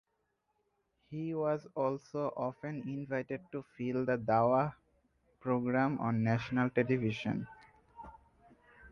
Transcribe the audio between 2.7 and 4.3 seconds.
invited to fill the